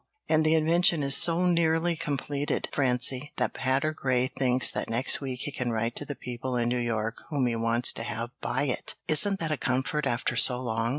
And 0.27 0.43
the 0.43 0.55
invention 0.55 1.03
is 1.03 1.15
so 1.15 1.45
nearly 1.45 1.95
completed, 1.95 2.69
Francie, 2.71 3.33
that 3.37 3.53
Patergrey 3.53 4.29
thinks 4.35 4.71
that 4.71 4.89
next 4.89 5.21
week 5.21 5.41
he 5.41 5.51
can 5.51 5.69
write 5.71 5.95
to 5.97 6.05
the 6.05 6.15
people 6.15 6.55
in 6.57 6.69
New 6.69 6.79
York 6.79 7.17
whom 7.29 7.45
he 7.45 7.55
wants 7.55 7.93
to 7.93 8.01
have 8.01 8.31
buy 8.41 8.63
it. 8.63 8.95
Isn't 9.07 9.39
that 9.39 9.51
a 9.51 9.57
comfort, 9.57 10.07
after 10.07 10.35
so 10.35 10.59
long? 10.59 10.89